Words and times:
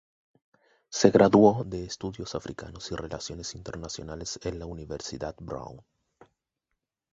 Se 0.89 1.11
graduó 1.11 1.63
de 1.63 1.83
Estudios 1.85 2.33
Africanos 2.33 2.91
y 2.91 2.95
Relaciones 2.95 3.53
Internacionales 3.53 4.39
en 4.45 4.57
la 4.57 4.65
Universidad 4.65 5.35
Brown. 5.37 5.85